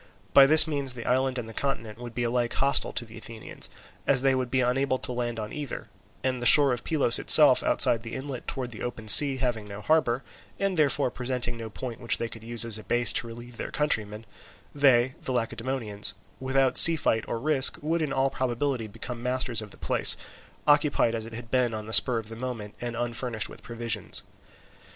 By 0.33 0.47
this 0.47 0.65
means 0.65 0.95
the 0.95 1.05
island 1.05 1.37
and 1.37 1.47
the 1.47 1.53
continent 1.53 1.99
would 1.99 2.15
be 2.15 2.23
alike 2.23 2.53
hostile 2.55 2.91
to 2.91 3.05
the 3.05 3.19
Athenians, 3.19 3.69
as 4.07 4.23
they 4.23 4.33
would 4.33 4.49
be 4.49 4.61
unable 4.61 4.97
to 4.97 5.11
land 5.11 5.37
on 5.39 5.53
either; 5.53 5.89
and 6.23 6.41
the 6.41 6.47
shore 6.47 6.73
of 6.73 6.83
Pylos 6.83 7.19
itself 7.19 7.61
outside 7.61 8.01
the 8.01 8.15
inlet 8.15 8.47
towards 8.47 8.73
the 8.73 8.81
open 8.81 9.07
sea 9.07 9.37
having 9.37 9.67
no 9.67 9.79
harbour, 9.79 10.23
and, 10.57 10.75
therefore, 10.75 11.11
presenting 11.11 11.55
no 11.55 11.69
point 11.69 11.99
which 11.99 12.17
they 12.17 12.27
could 12.27 12.43
use 12.43 12.65
as 12.65 12.79
a 12.79 12.83
base 12.83 13.13
to 13.13 13.27
relieve 13.27 13.57
their 13.57 13.69
countrymen, 13.69 14.25
they, 14.73 15.13
the 15.21 15.31
Lacedaemonians, 15.33 16.15
without 16.39 16.79
sea 16.79 16.95
fight 16.95 17.23
or 17.27 17.37
risk 17.39 17.77
would 17.83 18.01
in 18.01 18.11
all 18.11 18.31
probability 18.31 18.87
become 18.87 19.21
masters 19.21 19.61
of 19.61 19.69
the 19.69 19.77
place, 19.77 20.17
occupied 20.65 21.13
as 21.13 21.27
it 21.27 21.33
had 21.33 21.51
been 21.51 21.75
on 21.75 21.85
the 21.85 21.93
spur 21.93 22.17
of 22.17 22.27
the 22.29 22.35
moment, 22.35 22.73
and 22.81 22.95
unfurnished 22.97 23.49
with 23.49 23.61
provisions. 23.61 24.23